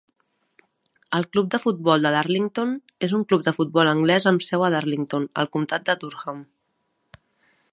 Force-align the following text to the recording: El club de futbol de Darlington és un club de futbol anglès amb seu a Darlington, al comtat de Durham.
El 1.17 1.25
club 1.35 1.51
de 1.55 1.59
futbol 1.65 2.07
de 2.07 2.11
Darlington 2.15 2.73
és 3.07 3.13
un 3.17 3.25
club 3.33 3.45
de 3.49 3.53
futbol 3.57 3.91
anglès 3.91 4.27
amb 4.33 4.47
seu 4.47 4.65
a 4.69 4.73
Darlington, 4.77 5.29
al 5.43 5.51
comtat 5.57 5.85
de 5.91 5.97
Durham. 6.05 6.41